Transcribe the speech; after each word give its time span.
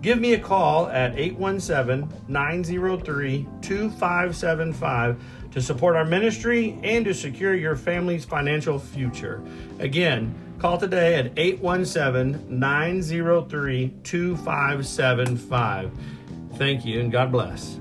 Give 0.00 0.20
me 0.20 0.34
a 0.34 0.38
call 0.38 0.86
at 0.88 1.18
817 1.18 2.08
903 2.28 3.48
2575 3.62 5.20
to 5.50 5.60
support 5.60 5.96
our 5.96 6.04
ministry 6.04 6.78
and 6.84 7.04
to 7.04 7.12
secure 7.12 7.54
your 7.54 7.74
family's 7.74 8.24
financial 8.24 8.78
future. 8.78 9.42
Again, 9.80 10.32
call 10.60 10.78
today 10.78 11.16
at 11.16 11.32
817 11.36 12.60
903 12.60 13.94
2575. 14.04 15.90
Thank 16.54 16.84
you 16.84 17.00
and 17.00 17.10
God 17.10 17.32
bless. 17.32 17.80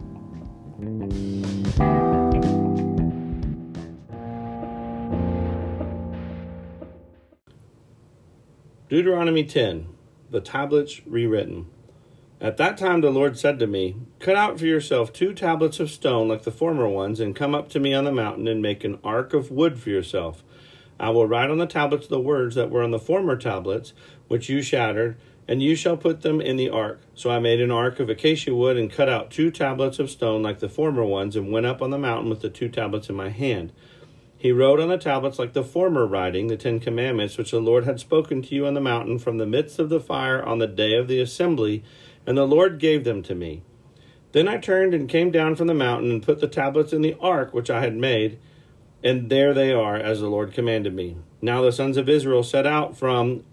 Deuteronomy 8.89 9.43
10 9.43 9.87
The 10.31 10.41
Tablets 10.41 11.05
Rewritten. 11.05 11.67
At 12.39 12.57
that 12.57 12.77
time 12.77 13.01
the 13.01 13.09
Lord 13.09 13.37
said 13.37 13.57
to 13.59 13.67
me, 13.67 13.95
Cut 14.19 14.35
out 14.35 14.59
for 14.59 14.65
yourself 14.67 15.11
two 15.11 15.33
tablets 15.33 15.79
of 15.79 15.89
stone 15.89 16.27
like 16.27 16.43
the 16.43 16.51
former 16.51 16.87
ones, 16.87 17.19
and 17.19 17.35
come 17.35 17.55
up 17.55 17.67
to 17.69 17.79
me 17.79 17.95
on 17.95 18.03
the 18.03 18.11
mountain 18.11 18.47
and 18.47 18.61
make 18.61 18.83
an 18.83 18.99
ark 19.03 19.33
of 19.33 19.49
wood 19.49 19.79
for 19.79 19.89
yourself. 19.89 20.43
I 20.99 21.09
will 21.09 21.27
write 21.27 21.49
on 21.49 21.57
the 21.57 21.65
tablets 21.65 22.07
the 22.07 22.19
words 22.19 22.53
that 22.55 22.69
were 22.69 22.83
on 22.83 22.91
the 22.91 22.99
former 22.99 23.35
tablets, 23.37 23.93
which 24.27 24.49
you 24.49 24.61
shattered, 24.61 25.17
and 25.47 25.63
you 25.63 25.75
shall 25.75 25.97
put 25.97 26.21
them 26.21 26.39
in 26.39 26.57
the 26.57 26.69
ark. 26.69 27.01
So 27.15 27.31
I 27.31 27.39
made 27.39 27.59
an 27.59 27.71
ark 27.71 27.99
of 27.99 28.09
acacia 28.09 28.53
wood 28.53 28.77
and 28.77 28.91
cut 28.91 29.09
out 29.09 29.31
two 29.31 29.49
tablets 29.49 29.97
of 29.97 30.11
stone 30.11 30.43
like 30.43 30.59
the 30.59 30.69
former 30.69 31.03
ones, 31.03 31.35
and 31.35 31.51
went 31.51 31.65
up 31.65 31.81
on 31.81 31.89
the 31.89 31.97
mountain 31.97 32.29
with 32.29 32.41
the 32.41 32.49
two 32.49 32.69
tablets 32.69 33.09
in 33.09 33.15
my 33.15 33.29
hand. 33.29 33.73
He 34.37 34.51
wrote 34.51 34.79
on 34.79 34.89
the 34.89 34.99
tablets 34.99 35.39
like 35.39 35.53
the 35.53 35.63
former 35.63 36.05
writing, 36.05 36.47
the 36.47 36.57
Ten 36.57 36.79
Commandments, 36.79 37.37
which 37.39 37.49
the 37.49 37.59
Lord 37.59 37.85
had 37.85 37.99
spoken 37.99 38.43
to 38.43 38.53
you 38.53 38.67
on 38.67 38.75
the 38.75 38.81
mountain 38.81 39.17
from 39.17 39.39
the 39.39 39.47
midst 39.47 39.79
of 39.79 39.89
the 39.89 39.99
fire 39.99 40.43
on 40.43 40.59
the 40.59 40.67
day 40.67 40.93
of 40.93 41.07
the 41.07 41.19
assembly 41.19 41.83
and 42.27 42.37
the 42.37 42.45
Lord 42.45 42.77
gave 42.77 43.05
them 43.05 43.23
to 43.23 43.33
me. 43.33 43.63
Then 44.33 44.47
I 44.47 44.57
turned 44.57 44.93
and 44.93 45.09
came 45.09 45.31
down 45.31 45.55
from 45.55 45.67
the 45.67 45.73
mountain 45.73 46.11
and 46.11 46.21
put 46.21 46.41
the 46.41 46.47
tablets 46.47 46.93
in 46.93 47.01
the 47.01 47.15
ark 47.19 47.53
which 47.53 47.71
I 47.71 47.79
had 47.79 47.95
made, 47.95 48.37
and 49.03 49.29
there 49.29 49.53
they 49.53 49.71
are, 49.71 49.95
as 49.95 50.19
the 50.19 50.27
Lord 50.27 50.53
commanded 50.53 50.93
me. 50.93 51.17
Now 51.41 51.61
the 51.61 51.71
sons 51.71 51.95
of 51.97 52.09
Israel 52.09 52.43
set 52.43 52.67
out 52.67 52.97
from 52.97 53.45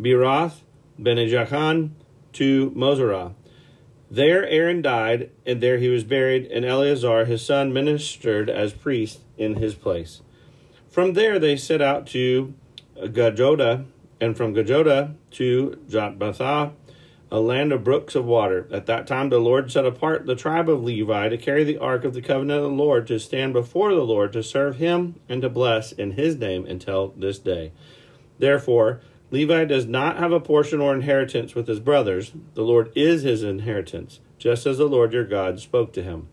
Beeroth, 0.00 0.62
Bene 1.00 1.28
to 2.32 2.70
Moserah. 2.72 3.34
There 4.10 4.46
Aaron 4.46 4.82
died, 4.82 5.30
and 5.46 5.60
there 5.60 5.78
he 5.78 5.88
was 5.88 6.02
buried, 6.02 6.46
and 6.46 6.64
Eleazar 6.64 7.26
his 7.26 7.44
son 7.44 7.72
ministered 7.72 8.50
as 8.50 8.72
priest 8.72 9.20
in 9.36 9.56
his 9.56 9.74
place. 9.74 10.22
From 10.90 11.12
there 11.12 11.38
they 11.38 11.56
set 11.56 11.80
out 11.80 12.06
to 12.08 12.54
Gudgodah, 12.96 13.84
and 14.20 14.36
from 14.36 14.54
Gudgodah 14.54 15.14
to 15.32 15.78
Jotbathah, 15.88 16.72
a 17.30 17.40
land 17.40 17.72
of 17.72 17.84
brooks 17.84 18.14
of 18.14 18.24
water. 18.24 18.66
At 18.70 18.86
that 18.86 19.06
time 19.06 19.28
the 19.28 19.38
Lord 19.38 19.70
set 19.70 19.84
apart 19.84 20.26
the 20.26 20.34
tribe 20.34 20.68
of 20.68 20.82
Levi 20.82 21.28
to 21.28 21.38
carry 21.38 21.64
the 21.64 21.78
ark 21.78 22.04
of 22.04 22.14
the 22.14 22.22
covenant 22.22 22.64
of 22.64 22.70
the 22.70 22.76
Lord, 22.76 23.06
to 23.08 23.18
stand 23.18 23.52
before 23.52 23.94
the 23.94 24.04
Lord, 24.04 24.32
to 24.32 24.42
serve 24.42 24.76
him, 24.76 25.20
and 25.28 25.42
to 25.42 25.48
bless 25.48 25.92
in 25.92 26.12
his 26.12 26.36
name 26.36 26.64
until 26.66 27.14
this 27.16 27.38
day. 27.38 27.72
Therefore, 28.38 29.00
Levi 29.30 29.66
does 29.66 29.84
not 29.84 30.16
have 30.16 30.32
a 30.32 30.40
portion 30.40 30.80
or 30.80 30.94
inheritance 30.94 31.54
with 31.54 31.68
his 31.68 31.80
brothers. 31.80 32.32
The 32.54 32.62
Lord 32.62 32.90
is 32.94 33.22
his 33.22 33.42
inheritance, 33.42 34.20
just 34.38 34.64
as 34.64 34.78
the 34.78 34.86
Lord 34.86 35.12
your 35.12 35.24
God 35.24 35.60
spoke 35.60 35.92
to 35.92 36.02
him. 36.02 36.28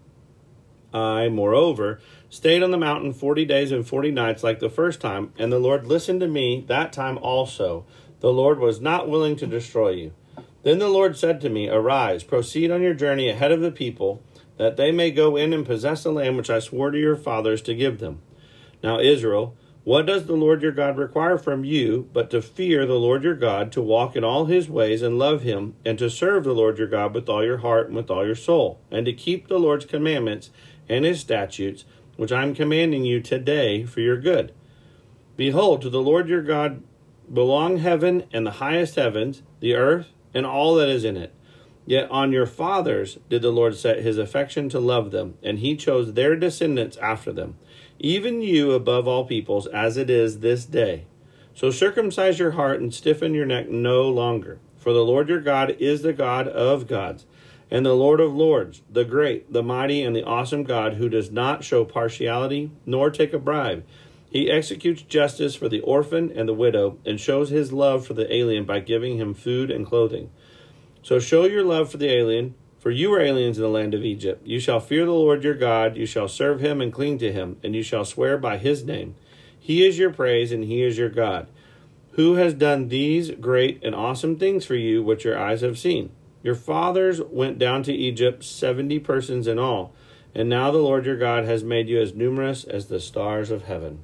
I, 0.93 1.27
moreover, 1.27 1.99
stayed 2.29 2.63
on 2.63 2.71
the 2.71 2.77
mountain 2.77 3.11
forty 3.11 3.43
days 3.43 3.73
and 3.73 3.85
forty 3.85 4.11
nights 4.11 4.45
like 4.45 4.59
the 4.59 4.69
first 4.69 5.01
time, 5.01 5.33
and 5.37 5.51
the 5.51 5.59
Lord 5.59 5.85
listened 5.85 6.21
to 6.21 6.27
me 6.29 6.63
that 6.67 6.93
time 6.93 7.17
also. 7.17 7.85
The 8.21 8.31
Lord 8.31 8.59
was 8.59 8.79
not 8.79 9.09
willing 9.09 9.35
to 9.37 9.45
destroy 9.45 9.89
you. 9.89 10.13
Then 10.65 10.79
the 10.79 10.89
Lord 10.89 11.15
said 11.15 11.41
to 11.41 11.49
me, 11.49 11.69
Arise, 11.69 12.23
proceed 12.23 12.71
on 12.71 12.81
your 12.81 12.95
journey 12.95 13.29
ahead 13.29 13.51
of 13.51 13.61
the 13.61 13.71
people, 13.71 14.23
that 14.57 14.77
they 14.77 14.91
may 14.91 15.11
go 15.11 15.35
in 15.35 15.53
and 15.53 15.63
possess 15.63 16.01
the 16.01 16.11
land 16.11 16.37
which 16.37 16.49
I 16.49 16.57
swore 16.57 16.89
to 16.89 16.97
your 16.97 17.15
fathers 17.15 17.61
to 17.61 17.75
give 17.75 17.99
them. 17.99 18.23
Now, 18.81 18.99
Israel, 18.99 19.55
what 19.83 20.07
does 20.07 20.25
the 20.25 20.33
Lord 20.33 20.63
your 20.63 20.71
God 20.71 20.97
require 20.97 21.37
from 21.37 21.65
you 21.65 22.09
but 22.13 22.31
to 22.31 22.41
fear 22.41 22.87
the 22.87 22.95
Lord 22.95 23.23
your 23.23 23.35
God, 23.35 23.71
to 23.73 23.81
walk 23.83 24.15
in 24.15 24.23
all 24.23 24.45
his 24.45 24.67
ways 24.67 25.03
and 25.03 25.19
love 25.19 25.43
him, 25.43 25.75
and 25.85 25.99
to 25.99 26.09
serve 26.09 26.45
the 26.45 26.53
Lord 26.53 26.79
your 26.79 26.87
God 26.87 27.13
with 27.13 27.29
all 27.29 27.45
your 27.45 27.57
heart 27.57 27.85
and 27.85 27.95
with 27.95 28.09
all 28.09 28.25
your 28.25 28.33
soul, 28.33 28.79
and 28.89 29.05
to 29.05 29.13
keep 29.13 29.47
the 29.47 29.59
Lord's 29.59 29.85
commandments 29.85 30.49
and 30.89 31.05
his 31.05 31.19
statutes, 31.19 31.85
which 32.17 32.31
I 32.31 32.41
am 32.41 32.55
commanding 32.55 33.05
you 33.05 33.21
today 33.21 33.85
for 33.85 33.99
your 33.99 34.17
good? 34.17 34.51
Behold, 35.37 35.83
to 35.83 35.91
the 35.91 36.01
Lord 36.01 36.27
your 36.27 36.41
God 36.41 36.81
belong 37.31 37.77
heaven 37.77 38.23
and 38.33 38.47
the 38.47 38.51
highest 38.51 38.95
heavens, 38.95 39.43
the 39.59 39.75
earth, 39.75 40.14
and 40.35 40.45
all 40.45 40.75
that 40.75 40.89
is 40.89 41.03
in 41.03 41.17
it. 41.17 41.33
Yet 41.87 42.09
on 42.11 42.31
your 42.31 42.45
fathers 42.45 43.19
did 43.29 43.41
the 43.41 43.51
Lord 43.51 43.75
set 43.75 43.99
his 43.99 44.17
affection 44.17 44.69
to 44.69 44.79
love 44.79 45.11
them, 45.11 45.37
and 45.41 45.59
he 45.59 45.75
chose 45.75 46.13
their 46.13 46.35
descendants 46.35 46.97
after 46.97 47.31
them, 47.31 47.57
even 47.99 48.41
you 48.41 48.71
above 48.71 49.07
all 49.07 49.25
peoples, 49.25 49.65
as 49.67 49.95
it 49.95 50.09
is 50.09 50.39
this 50.39 50.65
day. 50.65 51.05
So 51.53 51.71
circumcise 51.71 52.37
your 52.37 52.51
heart 52.51 52.81
and 52.81 52.93
stiffen 52.93 53.33
your 53.33 53.45
neck 53.45 53.69
no 53.69 54.09
longer. 54.09 54.59
For 54.77 54.93
the 54.93 55.05
Lord 55.05 55.29
your 55.29 55.39
God 55.39 55.77
is 55.79 56.01
the 56.01 56.13
God 56.13 56.47
of 56.47 56.87
gods, 56.87 57.25
and 57.71 57.85
the 57.85 57.95
Lord 57.95 58.19
of 58.19 58.33
lords, 58.33 58.81
the 58.91 59.05
great, 59.05 59.53
the 59.53 59.63
mighty, 59.63 60.03
and 60.03 60.15
the 60.15 60.23
awesome 60.23 60.63
God, 60.63 60.95
who 60.95 61.07
does 61.07 61.31
not 61.31 61.63
show 61.63 61.85
partiality 61.85 62.71
nor 62.85 63.09
take 63.09 63.33
a 63.33 63.39
bribe. 63.39 63.85
He 64.35 64.51
executes 64.51 65.01
justice 65.01 65.55
for 65.55 65.69
the 65.69 65.79
orphan 65.79 66.29
and 66.29 66.49
the 66.49 66.53
widow, 66.53 66.97
and 67.05 67.21
shows 67.21 67.51
his 67.51 67.71
love 67.71 68.05
for 68.05 68.15
the 68.15 68.35
alien 68.35 68.65
by 68.65 68.81
giving 68.81 69.15
him 69.15 69.33
food 69.33 69.71
and 69.71 69.85
clothing. 69.85 70.29
So 71.03 71.19
show 71.19 71.45
your 71.45 71.63
love 71.63 71.89
for 71.89 71.95
the 71.95 72.11
alien, 72.11 72.53
for 72.77 72.91
you 72.91 73.11
were 73.11 73.21
aliens 73.21 73.57
in 73.57 73.63
the 73.63 73.69
land 73.69 73.93
of 73.93 74.03
Egypt. 74.03 74.45
You 74.45 74.59
shall 74.59 74.81
fear 74.81 75.05
the 75.05 75.13
Lord 75.13 75.45
your 75.45 75.53
God, 75.53 75.95
you 75.95 76.05
shall 76.05 76.27
serve 76.27 76.59
him 76.59 76.81
and 76.81 76.91
cling 76.91 77.17
to 77.19 77.31
him, 77.31 77.55
and 77.63 77.73
you 77.73 77.81
shall 77.81 78.03
swear 78.03 78.37
by 78.37 78.57
his 78.57 78.83
name. 78.83 79.15
He 79.57 79.85
is 79.85 79.97
your 79.97 80.11
praise, 80.11 80.51
and 80.51 80.65
he 80.65 80.83
is 80.83 80.97
your 80.97 81.07
God. 81.07 81.47
Who 82.15 82.33
has 82.33 82.53
done 82.53 82.89
these 82.89 83.31
great 83.31 83.81
and 83.85 83.95
awesome 83.95 84.37
things 84.37 84.65
for 84.65 84.75
you, 84.75 85.01
which 85.01 85.23
your 85.23 85.39
eyes 85.39 85.61
have 85.61 85.79
seen? 85.79 86.11
Your 86.43 86.55
fathers 86.55 87.21
went 87.21 87.57
down 87.57 87.83
to 87.83 87.93
Egypt, 87.93 88.43
seventy 88.43 88.99
persons 88.99 89.47
in 89.47 89.59
all, 89.59 89.93
and 90.33 90.49
now 90.49 90.71
the 90.71 90.79
Lord 90.79 91.05
your 91.05 91.15
God 91.15 91.45
has 91.45 91.63
made 91.63 91.87
you 91.87 92.01
as 92.01 92.13
numerous 92.13 92.65
as 92.65 92.87
the 92.87 92.99
stars 92.99 93.49
of 93.49 93.63
heaven. 93.63 94.01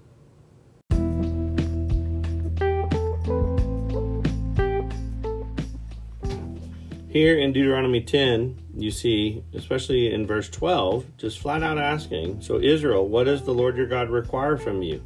Here 7.11 7.37
in 7.37 7.51
Deuteronomy 7.51 7.99
10, 7.99 8.57
you 8.77 8.89
see, 8.89 9.43
especially 9.53 10.13
in 10.13 10.25
verse 10.25 10.47
12, 10.47 11.17
just 11.17 11.39
flat 11.39 11.61
out 11.61 11.77
asking, 11.77 12.39
So, 12.39 12.57
Israel, 12.57 13.05
what 13.05 13.25
does 13.25 13.43
the 13.43 13.53
Lord 13.53 13.75
your 13.75 13.85
God 13.85 14.09
require 14.09 14.55
from 14.55 14.81
you? 14.81 15.03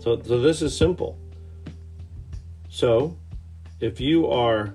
So, 0.00 0.20
so 0.20 0.40
this 0.40 0.60
is 0.60 0.76
simple. 0.76 1.16
So, 2.68 3.16
if 3.78 4.00
you 4.00 4.26
are 4.26 4.74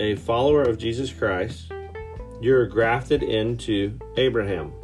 a 0.00 0.16
follower 0.16 0.64
of 0.64 0.76
Jesus 0.76 1.10
Christ, 1.10 1.72
you're 2.38 2.66
grafted 2.66 3.22
into 3.22 3.98
Abraham. 4.18 4.74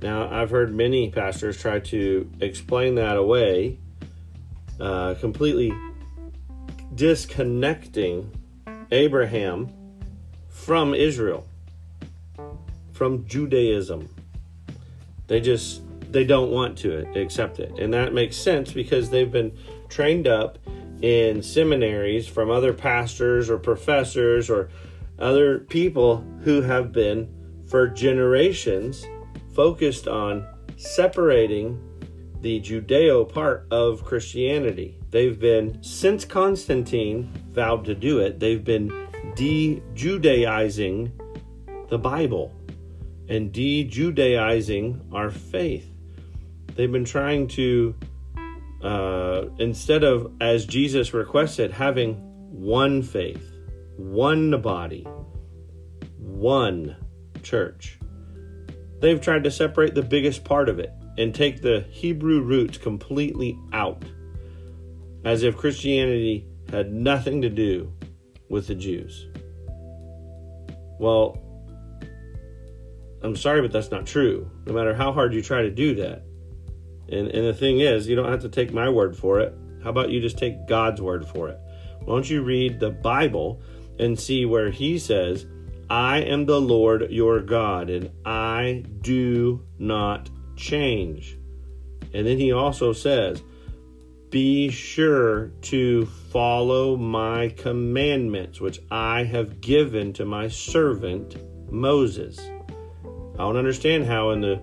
Now, 0.00 0.30
I've 0.30 0.48
heard 0.48 0.74
many 0.74 1.10
pastors 1.10 1.60
try 1.60 1.80
to 1.80 2.30
explain 2.40 2.94
that 2.94 3.18
away, 3.18 3.80
uh, 4.80 5.14
completely 5.20 5.74
disconnecting 6.94 8.32
Abraham 8.90 9.70
from 10.48 10.94
Israel, 10.94 11.46
from 12.92 13.26
Judaism. 13.26 14.08
They 15.26 15.40
just 15.40 15.82
they 16.10 16.24
don't 16.24 16.50
want 16.50 16.78
to 16.78 17.06
accept 17.20 17.58
it, 17.60 17.78
and 17.78 17.92
that 17.92 18.14
makes 18.14 18.36
sense 18.36 18.72
because 18.72 19.10
they've 19.10 19.30
been 19.30 19.56
trained 19.88 20.26
up 20.26 20.58
in 21.02 21.42
seminaries 21.42 22.26
from 22.26 22.50
other 22.50 22.72
pastors 22.72 23.48
or 23.50 23.58
professors 23.58 24.50
or 24.50 24.68
other 25.18 25.60
people 25.60 26.24
who 26.42 26.62
have 26.62 26.92
been 26.92 27.28
for 27.66 27.88
generations 27.88 29.04
focused 29.54 30.08
on 30.08 30.46
separating 30.76 31.80
the 32.40 32.60
Judeo 32.60 33.28
part 33.28 33.66
of 33.70 34.04
Christianity. 34.04 34.97
They've 35.10 35.38
been, 35.38 35.82
since 35.82 36.24
Constantine 36.24 37.32
vowed 37.52 37.84
to 37.86 37.94
do 37.94 38.18
it, 38.18 38.38
they've 38.40 38.62
been 38.62 39.08
de 39.34 39.82
Judaizing 39.94 41.12
the 41.88 41.98
Bible 41.98 42.54
and 43.28 43.52
de 43.52 43.84
Judaizing 43.84 45.08
our 45.12 45.30
faith. 45.30 45.90
They've 46.74 46.92
been 46.92 47.04
trying 47.04 47.48
to, 47.48 47.94
uh, 48.82 49.46
instead 49.58 50.04
of, 50.04 50.32
as 50.40 50.66
Jesus 50.66 51.14
requested, 51.14 51.72
having 51.72 52.14
one 52.50 53.02
faith, 53.02 53.52
one 53.96 54.60
body, 54.60 55.06
one 56.18 56.96
church, 57.42 57.98
they've 59.00 59.20
tried 59.20 59.44
to 59.44 59.50
separate 59.50 59.94
the 59.94 60.02
biggest 60.02 60.44
part 60.44 60.68
of 60.68 60.78
it 60.78 60.92
and 61.16 61.34
take 61.34 61.62
the 61.62 61.80
Hebrew 61.90 62.42
roots 62.42 62.78
completely 62.78 63.58
out, 63.72 64.04
as 65.28 65.42
if 65.42 65.58
Christianity 65.58 66.46
had 66.70 66.90
nothing 66.90 67.42
to 67.42 67.50
do 67.50 67.92
with 68.48 68.66
the 68.66 68.74
Jews. 68.74 69.28
Well, 70.98 71.38
I'm 73.22 73.36
sorry, 73.36 73.60
but 73.60 73.70
that's 73.70 73.90
not 73.90 74.06
true. 74.06 74.50
No 74.64 74.72
matter 74.72 74.94
how 74.94 75.12
hard 75.12 75.34
you 75.34 75.42
try 75.42 75.60
to 75.60 75.70
do 75.70 75.94
that. 75.96 76.22
And, 77.10 77.28
and 77.28 77.46
the 77.46 77.52
thing 77.52 77.80
is, 77.80 78.08
you 78.08 78.16
don't 78.16 78.30
have 78.30 78.40
to 78.40 78.48
take 78.48 78.72
my 78.72 78.88
word 78.88 79.14
for 79.14 79.38
it. 79.40 79.54
How 79.84 79.90
about 79.90 80.08
you 80.08 80.18
just 80.18 80.38
take 80.38 80.66
God's 80.66 81.02
word 81.02 81.28
for 81.28 81.50
it? 81.50 81.58
Why 82.00 82.14
don't 82.14 82.30
you 82.30 82.42
read 82.42 82.80
the 82.80 82.90
Bible 82.90 83.60
and 83.98 84.18
see 84.18 84.46
where 84.46 84.70
He 84.70 84.98
says, 84.98 85.44
I 85.90 86.20
am 86.22 86.46
the 86.46 86.58
Lord 86.58 87.10
your 87.10 87.40
God, 87.40 87.90
and 87.90 88.10
I 88.24 88.82
do 89.02 89.62
not 89.78 90.30
change. 90.56 91.36
And 92.14 92.26
then 92.26 92.38
he 92.38 92.52
also 92.52 92.94
says, 92.94 93.42
Be 94.30 94.68
sure 94.68 95.48
to 95.62 96.04
follow 96.04 96.96
my 96.96 97.48
commandments, 97.56 98.60
which 98.60 98.80
I 98.90 99.24
have 99.24 99.62
given 99.62 100.12
to 100.14 100.26
my 100.26 100.48
servant 100.48 101.36
Moses. 101.72 102.38
I 102.38 103.38
don't 103.38 103.56
understand 103.56 104.04
how 104.04 104.30
in 104.30 104.42
the, 104.42 104.60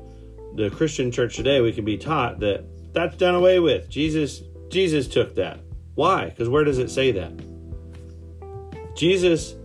the 0.55 0.69
Christian 0.69 1.11
church 1.11 1.35
today 1.35 1.61
we 1.61 1.73
can 1.73 1.83
be 1.83 1.97
taught 1.97 2.39
that 2.41 2.65
that's 2.93 3.17
done 3.17 3.33
away 3.33 3.59
with. 3.59 3.89
Jesus 3.89 4.43
Jesus 4.69 5.07
took 5.07 5.35
that. 5.35 5.59
Why? 5.95 6.25
Because 6.25 6.49
where 6.49 6.63
does 6.63 6.77
it 6.77 6.91
say 6.91 7.11
that? 7.13 7.33
Jesus 8.95 9.55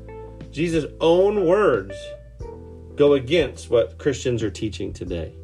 Jesus' 0.51 0.87
own 1.01 1.45
words 1.45 1.95
go 2.97 3.13
against 3.15 3.71
what 3.71 3.99
Christians 3.99 4.43
are 4.43 4.51
teaching 4.51 4.93
today. 4.93 5.35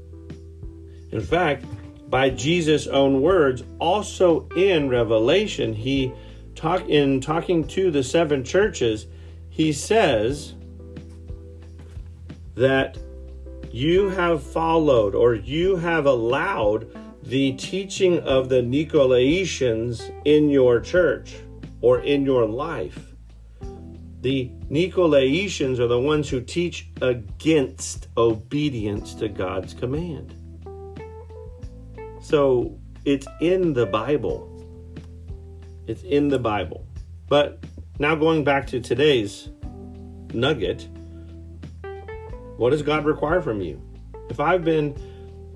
In 1.10 1.20
fact, 1.20 1.64
by 2.08 2.30
Jesus' 2.30 2.86
own 2.86 3.20
words, 3.20 3.64
also 3.78 4.48
in 4.56 4.88
Revelation, 4.88 5.74
he 5.74 6.12
talk 6.54 6.88
in 6.88 7.20
talking 7.20 7.66
to 7.68 7.90
the 7.90 8.02
seven 8.02 8.44
churches, 8.44 9.06
he 9.48 9.72
says 9.72 10.54
that 12.54 12.96
you 13.72 14.08
have 14.08 14.42
followed 14.42 15.14
or 15.14 15.34
you 15.34 15.76
have 15.76 16.06
allowed 16.06 16.88
the 17.22 17.52
teaching 17.54 18.20
of 18.20 18.48
the 18.48 18.62
Nicolaitans 18.62 20.12
in 20.24 20.48
your 20.48 20.80
church 20.80 21.34
or 21.80 22.00
in 22.00 22.24
your 22.24 22.46
life. 22.46 23.12
The 24.22 24.50
Nicolaitans 24.70 25.78
are 25.78 25.88
the 25.88 26.00
ones 26.00 26.28
who 26.28 26.40
teach 26.40 26.88
against 27.02 28.08
obedience 28.16 29.14
to 29.14 29.28
God's 29.28 29.74
command. 29.74 30.35
So 32.26 32.76
it's 33.04 33.24
in 33.40 33.72
the 33.72 33.86
Bible. 33.86 34.50
It's 35.86 36.02
in 36.02 36.26
the 36.26 36.40
Bible. 36.40 36.84
But 37.28 37.62
now 38.00 38.16
going 38.16 38.42
back 38.42 38.66
to 38.68 38.80
today's 38.80 39.48
nugget, 40.34 40.88
what 42.56 42.70
does 42.70 42.82
God 42.82 43.04
require 43.04 43.40
from 43.40 43.60
you? 43.60 43.80
If 44.28 44.40
I've 44.40 44.64
been, 44.64 44.90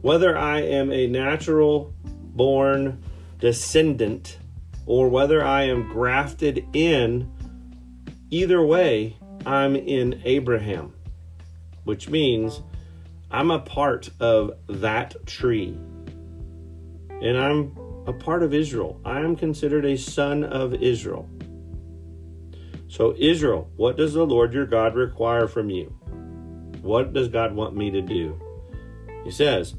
whether 0.02 0.38
I 0.38 0.60
am 0.60 0.92
a 0.92 1.08
natural 1.08 1.92
born 2.04 3.02
descendant 3.40 4.38
or 4.86 5.08
whether 5.08 5.44
I 5.44 5.64
am 5.64 5.88
grafted 5.88 6.64
in, 6.72 7.28
either 8.30 8.64
way, 8.64 9.16
I'm 9.44 9.74
in 9.74 10.22
Abraham, 10.24 10.94
which 11.82 12.08
means 12.08 12.62
I'm 13.28 13.50
a 13.50 13.58
part 13.58 14.08
of 14.20 14.52
that 14.68 15.26
tree 15.26 15.76
and 17.22 17.38
I'm 17.38 17.76
a 18.06 18.12
part 18.12 18.42
of 18.42 18.54
Israel. 18.54 19.00
I 19.04 19.20
am 19.20 19.36
considered 19.36 19.84
a 19.84 19.96
son 19.96 20.44
of 20.44 20.74
Israel. 20.74 21.28
So, 22.88 23.14
Israel, 23.16 23.70
what 23.76 23.96
does 23.96 24.14
the 24.14 24.26
Lord 24.26 24.52
your 24.52 24.66
God 24.66 24.94
require 24.96 25.46
from 25.46 25.70
you? 25.70 25.94
What 26.82 27.12
does 27.12 27.28
God 27.28 27.54
want 27.54 27.76
me 27.76 27.90
to 27.90 28.02
do? 28.02 28.40
He 29.22 29.30
says, 29.30 29.74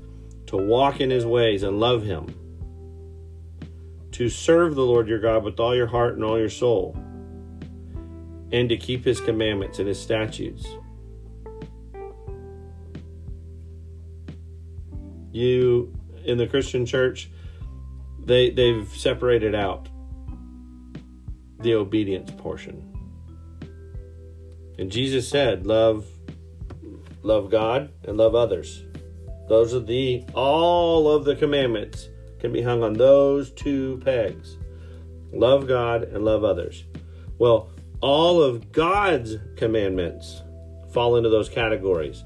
to 0.46 0.58
walk 0.58 1.02
in 1.02 1.10
his 1.10 1.26
ways 1.26 1.64
and 1.64 1.80
love 1.80 2.04
him, 2.04 2.28
to 4.12 4.30
serve 4.30 4.76
the 4.76 4.86
Lord 4.86 5.08
your 5.08 5.20
God 5.20 5.44
with 5.44 5.60
all 5.60 5.76
your 5.76 5.88
heart 5.88 6.16
and 6.16 6.24
all 6.24 6.38
your 6.38 6.50
soul, 6.50 6.96
and 8.52 8.70
to 8.70 8.78
keep 8.78 9.04
his 9.04 9.20
commandments 9.20 9.80
and 9.80 9.88
his 9.88 10.00
statutes. 10.00 10.68
You 15.32 15.94
in 16.26 16.38
the 16.38 16.48
Christian 16.48 16.86
church, 16.86 17.30
they 18.24 18.50
they've 18.50 18.88
separated 18.96 19.56
out 19.56 19.90
the 21.60 21.76
obedience 21.76 22.32
portion. 22.38 22.88
And 24.78 24.92
Jesus 24.92 25.28
said, 25.28 25.66
"Love 25.66 26.06
love 27.24 27.50
God 27.50 27.90
and 28.04 28.18
love 28.18 28.36
others." 28.36 28.84
Those 29.48 29.74
are 29.74 29.80
the 29.80 30.24
all 30.34 31.10
of 31.10 31.26
the 31.26 31.36
commandments 31.36 32.10
can 32.40 32.52
be 32.52 32.62
hung 32.62 32.84
on 32.84 32.94
those 32.94 33.52
two 33.52 34.02
pegs. 34.04 34.58
Love 35.32 35.68
God 35.68 36.04
and 36.04 36.26
love 36.26 36.44
others. 36.44 36.86
Well, 37.38 37.70
all 38.02 38.42
of 38.42 38.72
God's 38.72 39.38
commandments 39.56 40.42
fall 40.92 41.16
into 41.16 41.30
those 41.30 41.50
categories. 41.50 42.24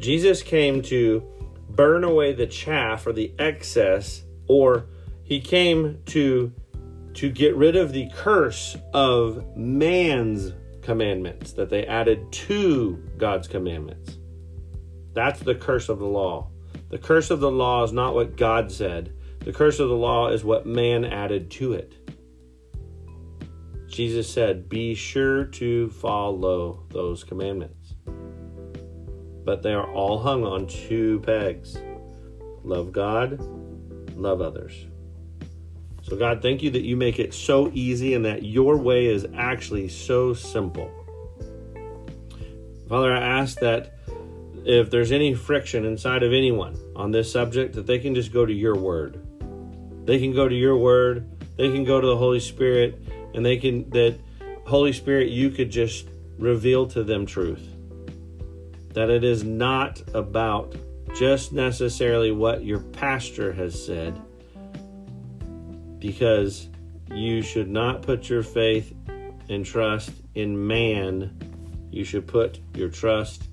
Jesus 0.00 0.42
came 0.42 0.82
to 0.82 1.22
burn 1.74 2.04
away 2.04 2.32
the 2.32 2.46
chaff 2.46 3.06
or 3.06 3.12
the 3.12 3.32
excess 3.38 4.24
or 4.48 4.86
he 5.22 5.40
came 5.40 6.00
to 6.06 6.52
to 7.14 7.30
get 7.30 7.54
rid 7.56 7.76
of 7.76 7.92
the 7.92 8.08
curse 8.14 8.76
of 8.92 9.56
man's 9.56 10.52
commandments 10.82 11.52
that 11.52 11.70
they 11.70 11.86
added 11.86 12.30
to 12.32 12.96
God's 13.16 13.46
commandments. 13.46 14.18
That's 15.12 15.38
the 15.40 15.54
curse 15.54 15.88
of 15.88 16.00
the 16.00 16.06
law. 16.06 16.50
The 16.90 16.98
curse 16.98 17.30
of 17.30 17.40
the 17.40 17.50
law 17.50 17.84
is 17.84 17.92
not 17.92 18.14
what 18.14 18.36
God 18.36 18.70
said. 18.70 19.12
The 19.40 19.52
curse 19.52 19.78
of 19.78 19.88
the 19.88 19.94
law 19.94 20.28
is 20.28 20.44
what 20.44 20.66
man 20.66 21.04
added 21.04 21.50
to 21.52 21.74
it. 21.74 21.94
Jesus 23.88 24.28
said, 24.28 24.68
Be 24.68 24.94
sure 24.94 25.44
to 25.44 25.88
follow 25.90 26.84
those 26.90 27.22
commandments 27.22 27.83
but 29.44 29.62
they 29.62 29.72
are 29.72 29.90
all 29.92 30.18
hung 30.18 30.44
on 30.44 30.66
two 30.66 31.20
pegs 31.20 31.78
love 32.64 32.92
God, 32.92 33.38
love 34.16 34.40
others. 34.40 34.86
So, 36.02 36.16
God, 36.16 36.42
thank 36.42 36.62
you 36.62 36.70
that 36.70 36.82
you 36.82 36.96
make 36.96 37.18
it 37.18 37.32
so 37.32 37.70
easy 37.72 38.14
and 38.14 38.24
that 38.24 38.42
your 38.42 38.76
way 38.76 39.06
is 39.06 39.26
actually 39.34 39.88
so 39.88 40.34
simple. 40.34 40.90
Father, 42.88 43.14
I 43.14 43.20
ask 43.20 43.58
that 43.60 43.98
if 44.64 44.90
there's 44.90 45.12
any 45.12 45.34
friction 45.34 45.84
inside 45.84 46.22
of 46.22 46.32
anyone 46.32 46.76
on 46.96 47.10
this 47.10 47.30
subject, 47.30 47.74
that 47.74 47.86
they 47.86 47.98
can 47.98 48.14
just 48.14 48.32
go 48.32 48.44
to 48.44 48.52
your 48.52 48.76
word. 48.76 49.26
They 50.04 50.18
can 50.18 50.34
go 50.34 50.48
to 50.48 50.54
your 50.54 50.76
word, 50.76 51.26
they 51.56 51.70
can 51.70 51.84
go 51.84 52.00
to 52.00 52.06
the 52.06 52.16
Holy 52.16 52.40
Spirit, 52.40 53.00
and 53.34 53.44
they 53.44 53.56
can, 53.56 53.88
that 53.90 54.18
Holy 54.66 54.92
Spirit, 54.92 55.30
you 55.30 55.50
could 55.50 55.70
just 55.70 56.08
reveal 56.38 56.86
to 56.88 57.02
them 57.02 57.24
truth. 57.24 57.73
That 58.94 59.10
it 59.10 59.22
is 59.24 59.44
not 59.44 60.02
about 60.14 60.74
just 61.14 61.52
necessarily 61.52 62.32
what 62.32 62.64
your 62.64 62.80
pastor 62.80 63.52
has 63.52 63.84
said, 63.84 64.20
because 65.98 66.68
you 67.12 67.42
should 67.42 67.68
not 67.68 68.02
put 68.02 68.28
your 68.28 68.42
faith 68.42 68.94
and 69.48 69.64
trust 69.64 70.10
in 70.34 70.66
man. 70.66 71.38
You 71.90 72.04
should 72.04 72.26
put 72.26 72.58
your 72.74 72.88
trust 72.88 73.44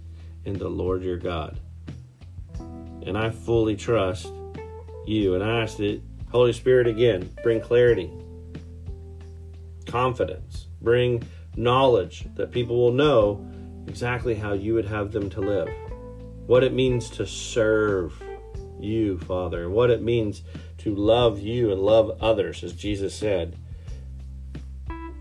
in 0.45 0.57
the 0.57 0.69
Lord 0.69 1.03
your 1.03 1.17
God. 1.17 1.59
And 2.59 3.17
I 3.17 3.29
fully 3.29 3.75
trust 3.75 4.31
you. 5.05 5.35
And 5.35 5.43
I 5.43 5.61
ask 5.61 5.77
that, 5.77 6.01
Holy 6.31 6.53
Spirit, 6.53 6.87
again, 6.87 7.29
bring 7.43 7.61
clarity, 7.61 8.09
confidence, 9.85 10.67
bring 10.81 11.23
knowledge 11.55 12.25
that 12.35 12.51
people 12.51 12.77
will 12.77 12.93
know 12.93 13.45
exactly 13.87 14.35
how 14.35 14.53
you 14.53 14.73
would 14.73 14.85
have 14.85 15.11
them 15.11 15.29
to 15.31 15.41
live, 15.41 15.69
what 16.47 16.63
it 16.63 16.73
means 16.73 17.09
to 17.11 17.25
serve 17.25 18.21
you, 18.79 19.17
Father, 19.19 19.63
and 19.63 19.73
what 19.73 19.89
it 19.89 20.01
means 20.01 20.43
to 20.79 20.95
love 20.95 21.39
you 21.39 21.71
and 21.71 21.81
love 21.81 22.17
others, 22.21 22.63
as 22.63 22.73
Jesus 22.73 23.13
said. 23.13 23.55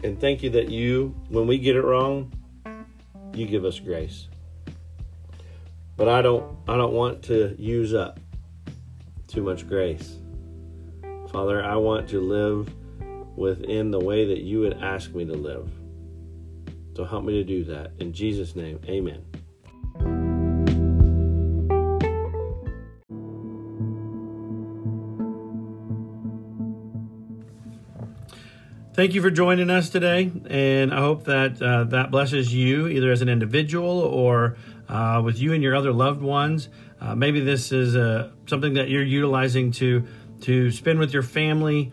And 0.02 0.18
thank 0.18 0.42
you 0.42 0.50
that 0.50 0.70
you, 0.70 1.14
when 1.28 1.46
we 1.46 1.58
get 1.58 1.76
it 1.76 1.82
wrong, 1.82 2.32
you 3.34 3.46
give 3.46 3.64
us 3.64 3.78
grace. 3.78 4.28
But 5.96 6.08
I 6.08 6.22
don't 6.22 6.56
I 6.66 6.76
don't 6.76 6.94
want 6.94 7.22
to 7.24 7.54
use 7.58 7.92
up 7.92 8.18
too 9.28 9.42
much 9.42 9.68
grace. 9.68 10.16
Father, 11.30 11.62
I 11.62 11.76
want 11.76 12.08
to 12.08 12.20
live 12.20 12.72
within 13.36 13.90
the 13.90 14.00
way 14.00 14.26
that 14.26 14.40
you 14.40 14.60
would 14.60 14.82
ask 14.82 15.14
me 15.14 15.24
to 15.26 15.34
live. 15.34 15.70
So 16.96 17.04
help 17.04 17.24
me 17.24 17.34
to 17.34 17.44
do 17.44 17.64
that. 17.64 17.92
In 17.98 18.12
Jesus' 18.12 18.56
name, 18.56 18.80
amen. 18.86 19.24
Thank 29.00 29.14
you 29.14 29.22
for 29.22 29.30
joining 29.30 29.70
us 29.70 29.88
today, 29.88 30.30
and 30.50 30.92
I 30.92 30.98
hope 30.98 31.24
that 31.24 31.62
uh, 31.62 31.84
that 31.84 32.10
blesses 32.10 32.52
you 32.52 32.86
either 32.86 33.10
as 33.10 33.22
an 33.22 33.30
individual 33.30 34.00
or 34.00 34.58
uh, 34.90 35.22
with 35.24 35.38
you 35.38 35.54
and 35.54 35.62
your 35.62 35.74
other 35.74 35.90
loved 35.90 36.20
ones. 36.20 36.68
Uh, 37.00 37.14
maybe 37.14 37.40
this 37.40 37.72
is 37.72 37.96
uh, 37.96 38.30
something 38.46 38.74
that 38.74 38.90
you're 38.90 39.02
utilizing 39.02 39.70
to 39.72 40.06
to 40.42 40.70
spend 40.70 40.98
with 40.98 41.14
your 41.14 41.22
family 41.22 41.92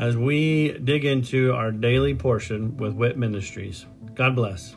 as 0.00 0.16
we 0.16 0.72
dig 0.78 1.04
into 1.04 1.52
our 1.52 1.70
daily 1.70 2.14
portion 2.14 2.74
with 2.78 2.94
WIT 2.94 3.18
Ministries. 3.18 3.84
God 4.14 4.34
bless. 4.34 4.74